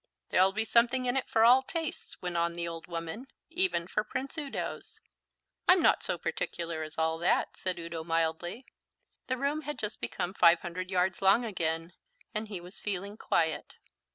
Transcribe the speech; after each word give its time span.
"There'll 0.31 0.51
be 0.51 0.65
something 0.65 1.05
in 1.05 1.15
it 1.15 1.29
for 1.29 1.45
all 1.45 1.61
tastes," 1.61 2.19
went 2.23 2.35
on 2.35 2.53
the 2.53 2.67
old 2.67 2.87
woman, 2.87 3.27
"even 3.51 3.85
for 3.85 4.03
Prince 4.03 4.35
Udo's." 4.35 4.99
"I'm 5.67 5.79
not 5.79 6.01
so 6.01 6.17
particular 6.17 6.81
as 6.81 6.97
all 6.97 7.19
that," 7.19 7.55
said 7.55 7.77
Udo 7.77 8.03
mildly. 8.03 8.65
The 9.27 9.37
room 9.37 9.61
had 9.61 9.77
just 9.77 10.01
become 10.01 10.33
five 10.33 10.61
hundred 10.61 10.89
yards 10.89 11.21
long 11.21 11.45
again, 11.45 11.93
and 12.33 12.47
he 12.47 12.59
was 12.59 12.79
feeling 12.79 13.15
quiet. 13.15 13.75